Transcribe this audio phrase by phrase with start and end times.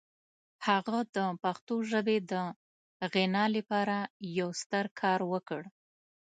[0.67, 2.33] هغه د پښتو ژبې د
[3.13, 3.97] غنا لپاره
[4.37, 5.61] یو ستر کار وکړ.